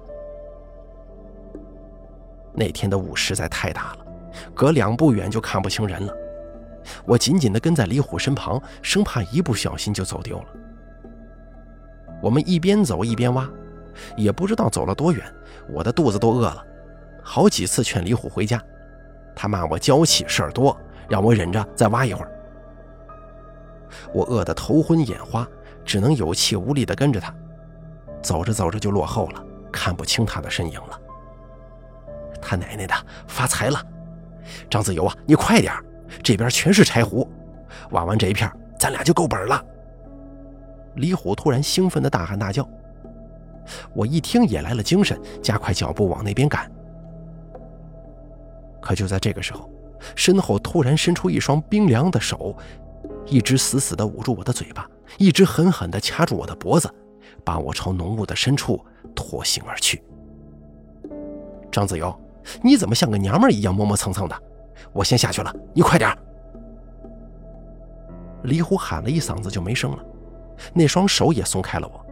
[2.52, 3.98] 那天的雾实在太大了。
[4.54, 6.12] 隔两步远就看不清人了，
[7.06, 10.46] 我紧紧地跟在李虎身旁，生怕一不小心就走丢了。
[12.22, 13.48] 我们一边走一边挖，
[14.14, 15.24] 也不知道走了多远，
[15.70, 16.62] 我的肚子都饿了，
[17.28, 18.62] 好几次劝李虎回家，
[19.34, 20.74] 他骂我娇气事儿多，
[21.08, 22.30] 让我忍着再挖一会儿。
[24.14, 25.44] 我饿得头昏眼花，
[25.84, 27.34] 只能有气无力地跟着他，
[28.22, 31.00] 走着走着就落后了，看不清他的身影了。
[32.40, 32.94] 他奶奶的，
[33.26, 33.84] 发财了！
[34.70, 35.74] 张子游啊，你快点，
[36.22, 37.28] 这边全是柴胡，
[37.90, 39.60] 挖完这一片，咱俩就够本了。
[40.94, 42.66] 李虎突然兴奋的大喊大叫，
[43.94, 46.70] 我一听也来了精神，加快脚步往那边赶。
[48.86, 49.68] 可就在这个时候，
[50.14, 52.56] 身后突然伸出一双冰凉的手，
[53.26, 56.88] 一只死死的捂住我的嘴巴，一只狠狠的掐住我的脖子，
[57.42, 58.80] 把我朝浓雾的深处
[59.12, 60.00] 拖行而去。
[61.72, 62.16] 张子游，
[62.62, 64.42] 你怎么像个娘们一样磨磨蹭蹭的？
[64.92, 66.16] 我先下去了，你快点！
[68.44, 70.04] 李虎喊了一嗓子就没声了，
[70.72, 72.06] 那双手也松开了我。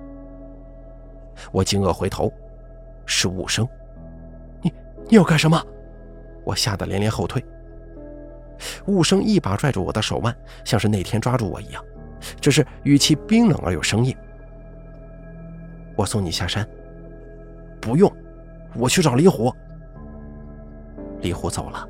[1.53, 2.33] 我惊愕回头，
[3.07, 3.65] 是武生。
[4.61, 4.73] 你
[5.09, 5.65] 你要干什么？
[6.45, 7.45] 我吓得连连后退。
[8.87, 11.85] 雾生一把拽住我的手腕，像是那天抓住我一样，
[12.41, 14.17] 只是语气冰冷而又生硬。
[15.97, 16.67] 我送你下山。
[17.81, 18.11] 不用，
[18.75, 19.53] 我去找李虎。
[21.21, 21.87] 李虎走了，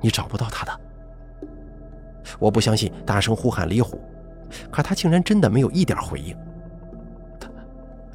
[0.00, 0.80] 你找不到他的。
[2.38, 4.00] 我不相信，大声呼喊李虎，
[4.70, 6.36] 可他竟然真的没有一点回应。
[7.40, 7.50] 他，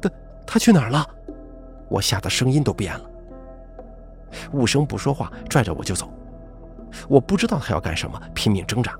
[0.00, 0.10] 他，
[0.46, 1.06] 他去哪儿了？
[1.88, 3.09] 我吓得声音都变了。
[4.52, 6.10] 武生不说话，拽着我就走。
[7.08, 8.94] 我不知道他要干什么，拼命挣扎。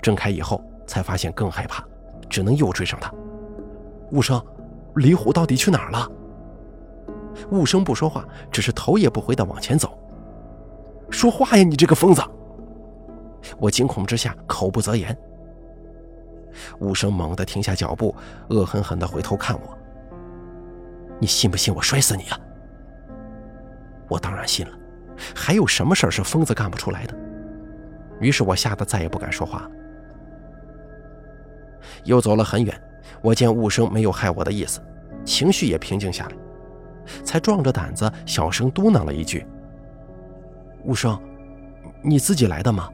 [0.00, 1.84] 挣开以后，才发现更害怕，
[2.28, 3.12] 只能又追上他。
[4.12, 4.42] 武生，
[4.96, 6.10] 李虎到底去哪儿了？
[7.50, 9.98] 武生不说话，只是头也不回地往前走。
[11.10, 12.22] 说话呀，你这个疯子！
[13.58, 15.16] 我惊恐之下口不择言。
[16.80, 18.14] 武生猛地停下脚步，
[18.48, 19.78] 恶狠狠地回头看我
[21.18, 22.38] ：“你信不信我摔死你啊？”
[24.10, 24.72] 我当然信了，
[25.34, 27.14] 还有什么事儿是疯子干不出来的？
[28.20, 29.70] 于是我吓得再也不敢说话了。
[32.04, 32.78] 又走了很远，
[33.22, 34.82] 我见雾生没有害我的意思，
[35.24, 36.32] 情绪也平静下来，
[37.24, 39.46] 才壮着胆子小声嘟囔了一句
[40.84, 41.18] ：“雾生，
[42.02, 42.90] 你自己来的吗？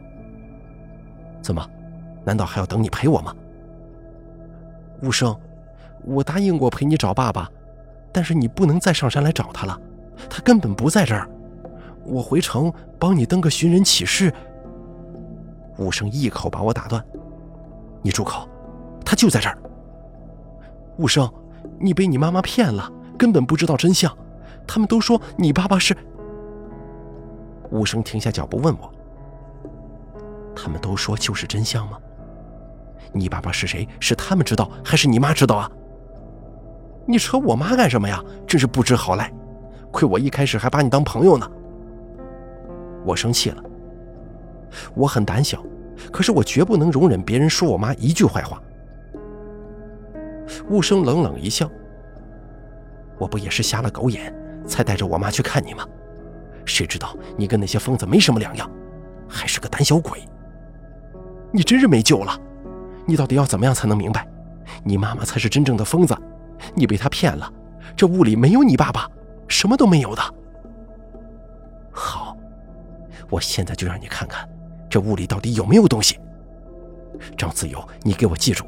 [1.43, 1.67] 怎么，
[2.25, 3.35] 难道还要等你陪我吗？”
[5.03, 5.35] 雾生，
[6.05, 7.51] 我答应过陪你找爸爸，
[8.13, 9.81] 但是你不能再上山来找他了。
[10.29, 11.29] 他根本不在这儿，
[12.05, 14.33] 我回城帮你登个寻人启事。
[15.79, 17.05] 武生一口把我打断
[18.03, 18.49] ：“你住口！
[19.05, 19.59] 他就在这儿。”
[20.99, 21.31] 武生，
[21.79, 24.11] 你被你妈妈骗了，根本不知道真相。
[24.67, 25.97] 他们都说你爸爸是……
[27.71, 28.91] 武生停下脚步问我
[30.57, 31.99] ：“他们都说就是真相吗？
[33.13, 33.87] 你爸爸是谁？
[34.01, 35.71] 是他们知道，还是你妈知道啊？
[37.07, 38.25] 你扯我妈干什么呀？
[38.47, 39.31] 真是不知好赖！”
[39.97, 41.51] 亏我一开始还把你当朋友呢。
[43.03, 43.65] 我生气了。
[44.95, 45.65] 我很胆小，
[46.13, 48.61] 可是我绝不能容忍别人说我妈一句坏话。
[50.69, 51.71] 雾生冷冷一笑
[53.19, 54.35] ：“我不也是瞎了狗眼，
[54.67, 55.83] 才带着我妈去看你吗？
[56.67, 58.71] 谁知道你跟那些疯子没什么两样，
[59.27, 60.23] 还是个胆小鬼。
[61.51, 62.39] 你真是没救了。
[63.07, 64.29] 你到底要怎么样才能明白？
[64.85, 66.15] 你妈妈才是真正的疯子，
[66.75, 67.51] 你被她骗了。
[67.97, 69.09] 这屋里没有你爸爸。”
[69.49, 70.23] 什么都没有的。
[71.93, 72.37] 好，
[73.31, 74.49] 我现在就让你看看，
[74.91, 76.19] 这屋里到底有没有东西。
[77.37, 78.65] 张子友，你给我记住，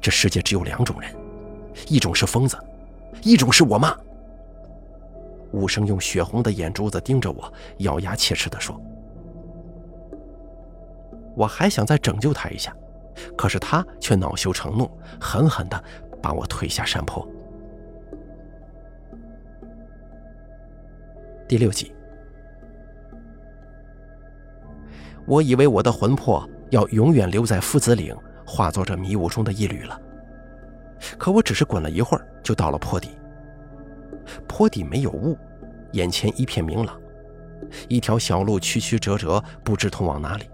[0.00, 1.10] 这世界只有两种人，
[1.88, 2.58] 一种是疯子，
[3.22, 3.96] 一种是我妈。
[5.52, 8.78] 武生用血红的眼珠子盯着我，咬牙切齿地说
[11.34, 12.76] ：“我还想再拯救他一下，
[13.36, 15.84] 可是他却恼羞成怒，狠狠地
[16.20, 17.26] 把我推下山坡。”
[21.46, 21.92] 第六集，
[25.26, 30.00] 我以为我的魂魄要永远留在夫子岭，化作这迷雾中的一缕了。
[31.18, 33.10] 可我只是滚了一会儿，就到了坡底。
[34.48, 35.36] 坡底没有雾，
[35.92, 36.98] 眼前一片明朗，
[37.88, 40.44] 一条小路曲曲折折，不知通往哪里。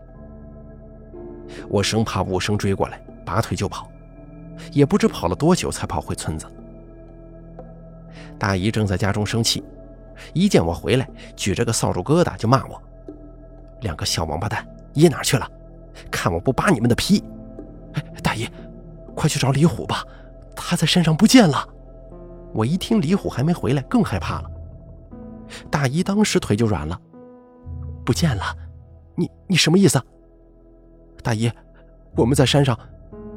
[1.68, 3.88] 我生怕雾生追过来，拔腿就跑，
[4.72, 6.46] 也不知跑了多久才跑回村子。
[8.40, 9.62] 大姨正在家中生气。
[10.32, 12.80] 一见我回来，举着个扫帚疙瘩就骂我
[13.82, 15.48] ：“两个小王八蛋，掖哪去了？
[16.10, 17.22] 看我不扒你们的皮！”
[17.94, 18.48] 哎，大姨，
[19.14, 20.04] 快去找李虎吧，
[20.54, 21.68] 他在山上不见了。
[22.52, 24.50] 我一听李虎还没回来，更害怕了。
[25.70, 27.00] 大姨当时腿就软了，
[28.04, 28.44] 不见了？
[29.16, 30.00] 你你什么意思？
[31.22, 31.50] 大姨，
[32.16, 32.78] 我们在山上，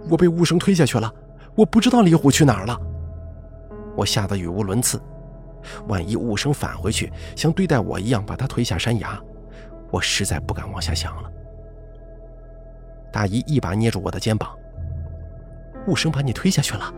[0.09, 1.11] 我被雾生推下去了，
[1.55, 2.79] 我不知道李虎去哪儿了。
[3.95, 5.01] 我吓得语无伦次。
[5.87, 9.19] 万一雾生返回去，像对待我一样把他推下山崖，
[9.91, 11.31] 我实在不敢往下想了。
[13.11, 14.57] 大姨一把捏住我的肩膀
[15.87, 16.93] ：“雾生把你推下去了？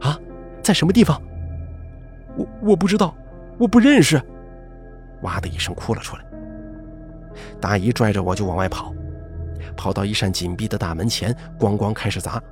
[0.00, 0.18] 啊，
[0.62, 1.20] 在什么地方？”
[2.36, 3.14] 我我不知道，
[3.58, 4.20] 我不认识。
[5.22, 6.24] 哇的一声哭了出来。
[7.60, 8.94] 大姨拽着我就往外跑，
[9.76, 12.42] 跑到一扇紧闭的大门前，咣咣开始砸。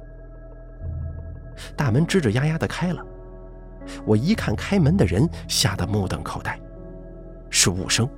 [1.77, 3.05] 大门吱吱呀呀的开了，
[4.05, 6.59] 我一看开门的人，吓得目瞪口呆，
[7.51, 8.09] 是武生。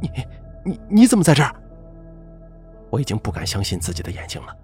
[0.00, 0.10] 你
[0.64, 1.54] 你你怎么在这儿？
[2.90, 4.56] 我已经不敢相信自己的眼睛了。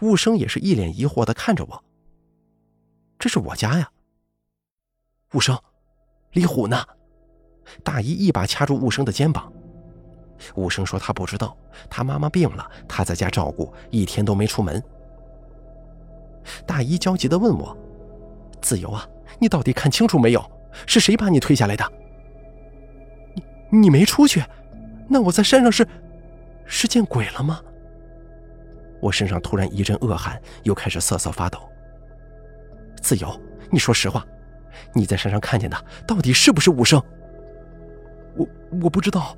[0.00, 1.84] 武生也是一脸疑惑的看着我。
[3.18, 3.90] 这是我家呀。
[5.34, 5.58] 武生，
[6.32, 6.84] 李虎呢？
[7.82, 9.52] 大姨一把掐住武生的肩膀。
[10.56, 11.56] 武生说他不知道，
[11.88, 14.82] 他妈妈病了，他在家照顾，一天都没出门。
[16.66, 17.76] 大姨焦急的问我
[18.62, 19.06] ：“自由啊，
[19.38, 20.42] 你到底看清楚没有？
[20.86, 21.84] 是谁把你推下来的？
[23.70, 24.42] 你你没出去？
[25.08, 25.86] 那我在山上是
[26.64, 27.60] 是见鬼了吗？”
[29.02, 31.58] 我身上突然一阵恶寒，又开始瑟瑟发抖。
[33.02, 33.38] 自由，
[33.70, 34.24] 你说实话，
[34.94, 37.02] 你在山上看见的到底是不是武生？
[38.36, 38.48] 我
[38.84, 39.36] 我不知道，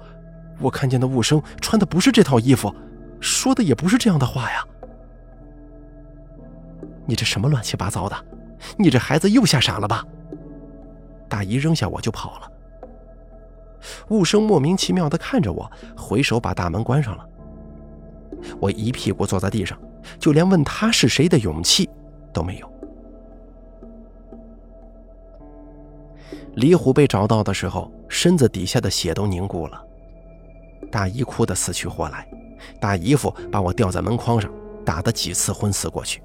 [0.60, 2.72] 我看见的武生穿的不是这套衣服，
[3.20, 4.62] 说的也不是这样的话呀。
[7.06, 8.16] 你这什么乱七八糟的？
[8.76, 10.04] 你这孩子又吓傻了吧？
[11.28, 12.50] 大姨扔下我就跑了。
[14.08, 17.28] 武生莫名其妙的看着我，回手把大门关上了。
[18.60, 19.78] 我一屁股坐在地上，
[20.18, 21.88] 就连问他是谁的勇气
[22.32, 22.72] 都没有。
[26.54, 29.84] 李虎被找到的时候，身子底下的血都凝固了。
[30.90, 32.26] 大姨哭得死去活来，
[32.80, 34.50] 大姨夫把我吊在门框上，
[34.84, 36.22] 打得几次昏死过去。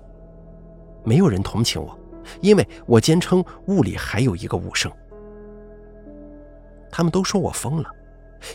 [1.04, 1.99] 没有人同情我，
[2.42, 4.92] 因为我坚称雾里还有一个武生。
[6.92, 7.90] 他们都说我疯了，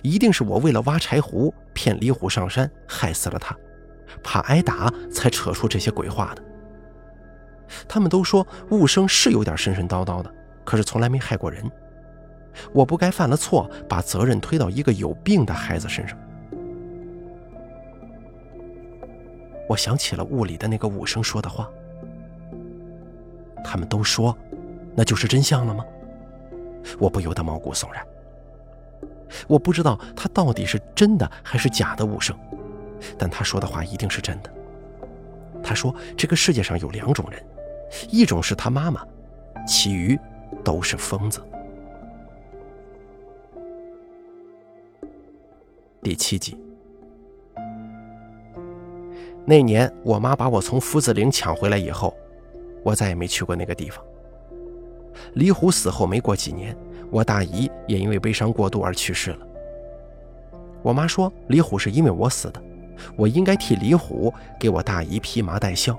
[0.02, 3.56] 一定是我为了挖柴胡骗李虎上山，害死了他，
[4.22, 6.42] 怕挨打才扯出这些鬼话的。
[7.88, 10.32] 他们都说武生是有点神神叨叨的，
[10.64, 11.64] 可是从来没害过人。
[12.72, 16.16] 我不该犯了错，把责任推到一个有病的孩子身上。
[19.68, 21.68] 我想起了雾里的那个武生说的话。
[23.64, 24.36] 他们都说，
[24.94, 25.84] 那就是真相了吗？
[26.98, 28.06] 我不由得毛骨悚然。
[29.48, 32.38] 我不知道他到底是真的还是假的武圣，
[33.18, 34.54] 但他说的话一定是真的。
[35.62, 37.42] 他说这个世界上有两种人，
[38.10, 39.04] 一种是他妈妈，
[39.66, 40.16] 其余
[40.62, 41.42] 都是疯子。
[46.02, 46.56] 第七集，
[49.46, 52.14] 那年我妈把我从夫子岭抢回来以后。
[52.84, 54.04] 我再也没去过那个地方。
[55.34, 56.76] 李虎死后没过几年，
[57.10, 59.38] 我大姨也因为悲伤过度而去世了。
[60.82, 62.62] 我妈说李虎是因为我死的，
[63.16, 65.98] 我应该替李虎给我大姨披麻戴孝。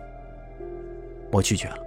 [1.31, 1.77] 我拒绝了。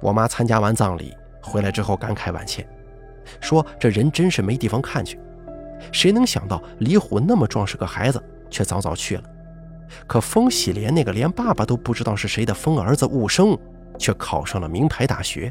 [0.00, 2.66] 我妈参加完葬礼回来之后感慨万千，
[3.40, 5.18] 说这人真是没地方看去。
[5.92, 9.22] 谁能想到李虎那么壮实个孩子，却早早去了。
[10.06, 13.56] 可风喜莲那个连爸爸都不知道是谁的疯儿子武生，
[13.98, 15.50] 却考上了名牌大学。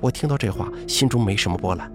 [0.00, 1.90] 我听到这话，心中没什么波澜。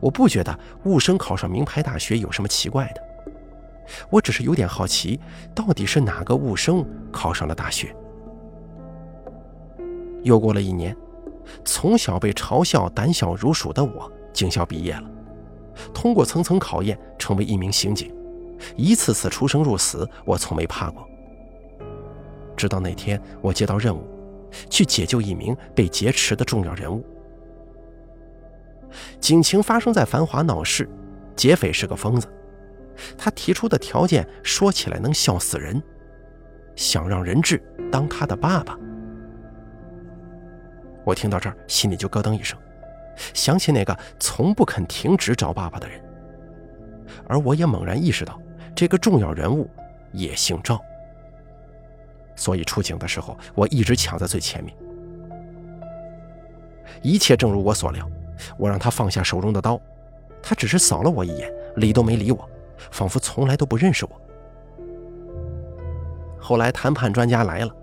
[0.00, 3.02] 我不觉得武生考上名牌大学有什么奇怪的，
[4.10, 5.20] 我只是有点好奇，
[5.54, 7.94] 到底是哪个武生考上了大学。
[10.24, 10.96] 又过了一年，
[11.64, 15.08] 从小被嘲笑胆小如鼠的我，警校毕业了，
[15.94, 18.12] 通过层层考验，成为一名刑警。
[18.76, 21.08] 一次次出生入死，我从没怕过。
[22.56, 24.02] 直到那天，我接到任务，
[24.68, 27.04] 去解救一名被劫持的重要人物。
[29.20, 30.88] 警情发生在繁华闹市，
[31.36, 32.26] 劫匪是个疯子，
[33.16, 35.80] 他提出的条件说起来能笑死人，
[36.74, 38.76] 想让人质当他的爸爸。
[41.04, 42.58] 我听到这儿，心里就咯噔一声，
[43.34, 46.02] 想起那个从不肯停止找爸爸的人，
[47.28, 48.40] 而我也猛然意识到。
[48.78, 49.68] 这个重要人物
[50.12, 50.80] 也姓赵，
[52.36, 54.72] 所以出警的时候，我一直抢在最前面。
[57.02, 58.08] 一切正如我所料，
[58.56, 59.80] 我让他放下手中的刀，
[60.40, 62.48] 他只是扫了我一眼，理都没理我，
[62.92, 64.12] 仿佛从来都不认识我。
[66.38, 67.74] 后来谈判专家来了，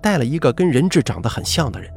[0.00, 1.88] 带了一个跟人质长得很像的人，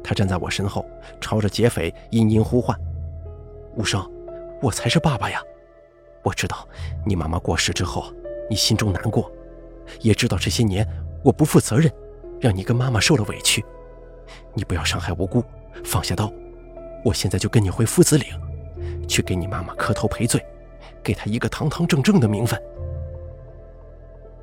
[0.00, 0.86] 他站在我身后，
[1.20, 2.78] 朝着劫匪殷殷呼唤
[3.74, 4.08] ：“无声，
[4.62, 5.42] 我才是爸爸呀！”
[6.24, 6.66] 我知道
[7.04, 8.12] 你妈妈过世之后，
[8.48, 9.30] 你心中难过，
[10.00, 10.88] 也知道这些年
[11.22, 11.92] 我不负责任，
[12.40, 13.62] 让你跟妈妈受了委屈。
[14.54, 15.44] 你不要伤害无辜，
[15.84, 16.32] 放下刀。
[17.04, 18.26] 我现在就跟你回夫子岭，
[19.06, 20.42] 去给你妈妈磕头赔罪，
[21.02, 22.58] 给她一个堂堂正正的名分。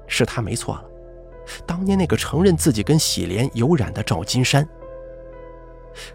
[0.06, 0.86] 是他没错了，
[1.66, 4.68] 当年那个承认自己跟喜莲有染的赵金山。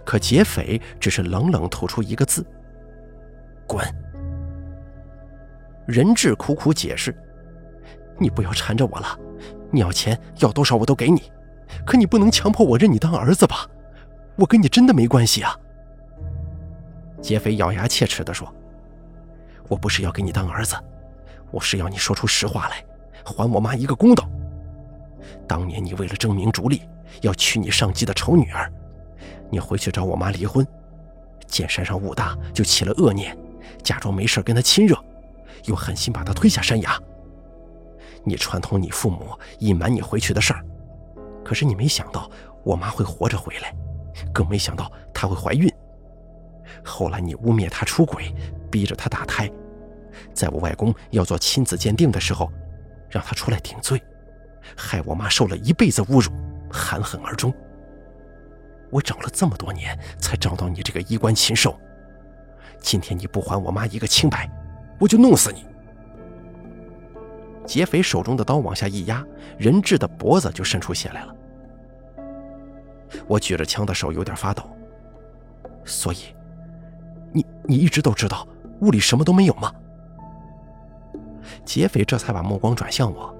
[0.04, 2.46] 可劫匪只是冷冷吐出一个字
[3.66, 3.84] ：“滚。”
[5.86, 7.16] 人质苦苦解释
[8.18, 9.18] ：“你不要缠着我了，
[9.70, 11.30] 你要钱要多少我都给你，
[11.86, 13.68] 可你不能强迫我认你当儿子吧？
[14.36, 15.56] 我跟你真的没关系啊。”
[17.22, 18.52] 劫匪咬牙切齿地说
[19.68, 20.74] ：“我不是要给你当儿子，
[21.50, 22.84] 我是要你说出实话来，
[23.24, 24.28] 还我妈一个公道。
[25.46, 26.82] 当年你为了争名逐利，
[27.22, 28.70] 要娶你上级的丑女儿，
[29.50, 30.66] 你回去找我妈离婚，
[31.46, 33.36] 见山上雾大就起了恶念，
[33.82, 34.96] 假装没事跟她亲热。”
[35.64, 36.98] 又狠心把他推下山崖。
[38.24, 40.64] 你串通你父母隐瞒你回去的事儿，
[41.44, 42.30] 可是你没想到
[42.64, 43.74] 我妈会活着回来，
[44.32, 45.72] 更没想到她会怀孕。
[46.84, 48.34] 后来你污蔑她出轨，
[48.70, 49.48] 逼着她打胎，
[50.34, 52.50] 在我外公要做亲子鉴定的时候，
[53.08, 54.02] 让她出来顶罪，
[54.76, 56.32] 害我妈受了一辈子侮辱，
[56.68, 57.54] 含恨而终。
[58.90, 61.78] 我找了这么多年才找到你这个衣冠禽兽，
[62.80, 64.50] 今天你不还我妈一个清白！
[64.98, 65.64] 我就弄死你！
[67.66, 69.24] 劫匪手中的刀往下一压，
[69.58, 71.34] 人质的脖子就渗出血来了。
[73.26, 74.62] 我举着枪的手有点发抖。
[75.84, 76.18] 所以，
[77.32, 78.46] 你你一直都知道
[78.80, 79.72] 屋里什么都没有吗？
[81.64, 83.34] 劫匪这才把目光转向我。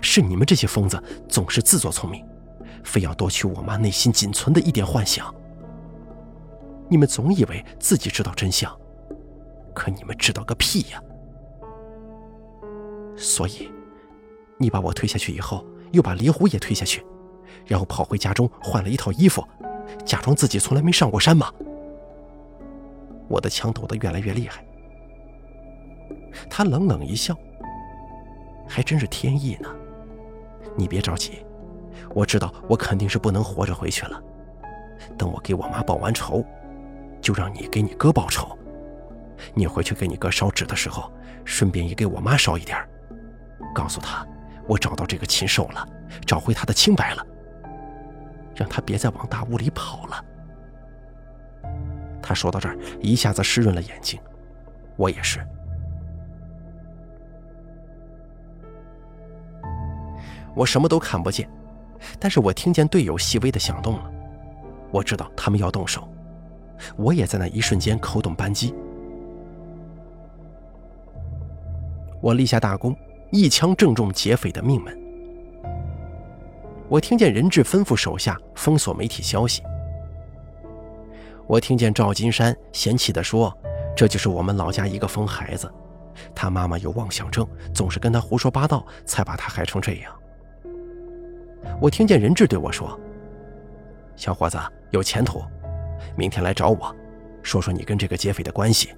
[0.00, 2.24] 是你们这些疯子总是自作聪明，
[2.82, 5.34] 非要夺取我妈内心仅存的一点幻想。
[6.88, 8.74] 你们总以为自己知道真相。
[9.74, 11.02] 可你们知道个屁呀！
[13.16, 13.70] 所以，
[14.58, 17.04] 你把我推下去以后，又把李虎也推下去，
[17.66, 19.46] 然后跑回家中换了一套衣服，
[20.04, 21.52] 假装自己从来没上过山吗？
[23.28, 24.64] 我的枪抖得越来越厉害。
[26.48, 27.36] 他冷冷一笑，
[28.66, 29.68] 还真是天意呢。
[30.76, 31.44] 你别着急，
[32.14, 34.22] 我知道我肯定是不能活着回去了。
[35.18, 36.44] 等我给我妈报完仇，
[37.20, 38.56] 就让你给你哥报仇。
[39.54, 41.12] 你回去给你哥烧纸的时候，
[41.44, 42.78] 顺便也给我妈烧一点
[43.74, 44.26] 告诉他
[44.66, 45.86] 我找到这个禽兽了，
[46.26, 47.26] 找回他的清白了，
[48.54, 50.24] 让他别再往大屋里跑了。
[52.22, 54.20] 他说到这儿，一下子湿润了眼睛，
[54.96, 55.44] 我也是。
[60.54, 61.48] 我什么都看不见，
[62.20, 64.10] 但是我听见队友细微的响动了，
[64.90, 66.08] 我知道他们要动手，
[66.96, 68.74] 我也在那一瞬间扣动扳机。
[72.22, 72.96] 我立下大功，
[73.32, 74.96] 一枪正中劫匪的命门。
[76.88, 79.60] 我听见任志吩咐手下封锁媒体消息。
[81.48, 83.52] 我听见赵金山嫌弃地说
[83.96, 85.68] ：“这就是我们老家一个疯孩子，
[86.32, 87.44] 他妈妈有妄想症，
[87.74, 90.14] 总是跟他胡说八道，才把他害成这样。”
[91.82, 92.96] 我听见任志对我说
[94.14, 94.56] ：“小伙子
[94.92, 95.42] 有前途，
[96.16, 96.94] 明天来找我，
[97.42, 98.90] 说说你跟这个劫匪的关系。”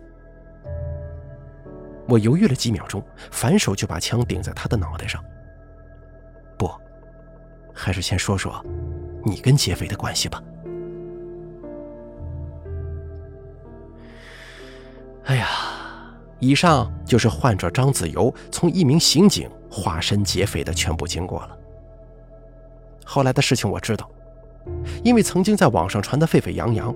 [2.07, 5.23] 我犹豫了几秒钟，反手就把枪顶在他的脑袋上。
[6.59, 6.71] 不，
[7.73, 8.65] 还是先说说
[9.25, 10.43] 你跟劫匪的关系吧。
[15.25, 15.49] 哎呀，
[16.39, 21.59] 以上就是患者张子游从一名刑警化身劫匪的全部经过了。
[23.07, 24.11] 后来的事情我知道，
[25.03, 26.95] 因为曾经在网上传得沸沸扬扬，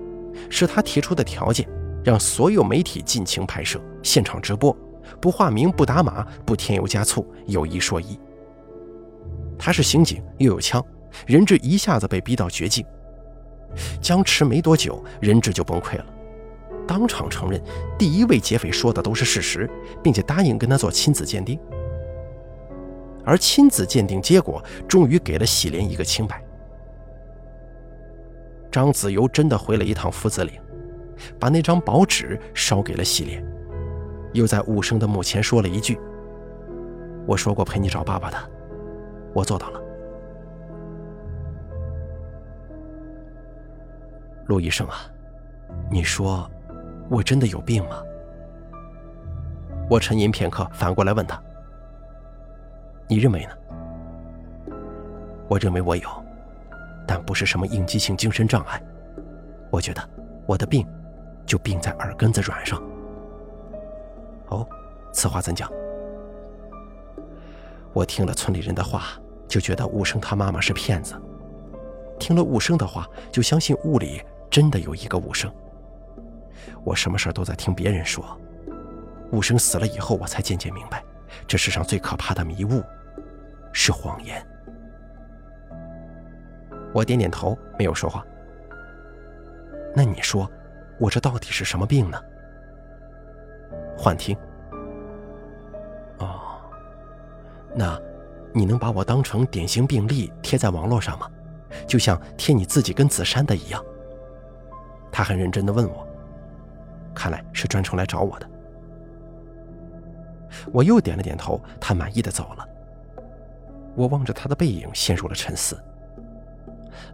[0.49, 1.67] 是他提出的条件，
[2.03, 4.75] 让所有媒体尽情拍摄、现场直播。
[5.21, 8.19] 不化名，不打码，不添油加醋，有一说一。
[9.57, 10.83] 他是刑警，又有枪，
[11.25, 12.85] 人质一下子被逼到绝境。
[14.01, 16.05] 僵持没多久，人质就崩溃了，
[16.87, 17.61] 当场承认
[17.97, 19.69] 第一位劫匪说的都是事实，
[20.01, 21.59] 并且答应跟他做亲子鉴定。
[23.25, 26.41] 而亲子鉴定结果终于给了喜莲一个清白。
[28.71, 30.53] 张子由真的回了一趟夫子岭，
[31.37, 33.45] 把那张薄纸烧给了喜莲。
[34.33, 35.99] 又在武生的墓前说了一句
[37.25, 38.37] ：“我说过陪你找爸爸的，
[39.33, 39.81] 我做到了。”
[44.45, 44.95] 陆医生啊，
[45.91, 46.49] 你说
[47.09, 48.01] 我真的有病吗？
[49.89, 51.41] 我沉吟片刻，反过来问他
[53.07, 53.51] ：“你认为呢？”
[55.47, 56.07] 我认为我有，
[57.07, 58.81] 但不是什么应激性精神障碍。
[59.71, 60.09] 我觉得
[60.45, 60.85] 我的病
[61.45, 62.81] 就病在耳根子软上。
[65.11, 65.69] 此话怎讲？
[67.93, 71.15] 我听了村里人的话，就觉得武生他妈妈是骗子；
[72.19, 75.51] 听了武生的话，就相信雾里真的有一个武生。
[76.83, 78.23] 我什么事都在听别人说，
[79.31, 81.03] 武生死了以后，我才渐渐明白，
[81.47, 82.83] 这世上最可怕的迷雾
[83.73, 84.45] 是谎言。
[86.93, 88.23] 我点点头，没有说话。
[89.95, 90.49] 那你说，
[90.99, 92.21] 我这到底是什么病呢？
[93.97, 94.37] 幻听。
[97.79, 97.97] 那，
[98.53, 101.31] 你能把我当成典型病例贴在网络上吗？
[101.87, 103.81] 就像贴你自己跟紫珊的一样。
[105.09, 106.05] 他很认真的问我，
[107.15, 108.49] 看来是专程来找我的。
[110.73, 112.67] 我又点了点头，他满意的走了。
[113.95, 115.81] 我望着他的背影，陷入了沉思。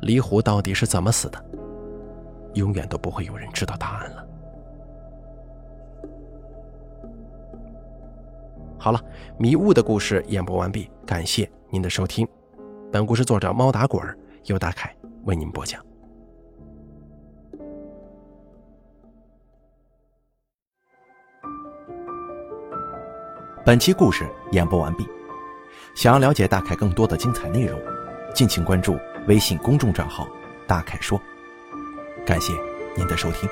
[0.01, 1.45] 李虎到底是怎么死的？
[2.55, 4.27] 永远都不会有人知道答案了。
[8.77, 9.01] 好了，
[9.39, 12.27] 迷雾的故事演播完毕，感谢您的收听。
[12.91, 14.01] 本故事作者猫打滚
[14.45, 15.83] 由大凯为您播讲。
[23.65, 25.07] 本期故事演播完毕。
[25.95, 27.81] 想要了解大凯更多的精彩内容，
[28.33, 28.97] 敬请关注
[29.27, 30.27] 微信公众账号
[30.67, 31.19] “大凯说”。
[32.25, 32.53] 感谢
[32.95, 33.49] 您的收听。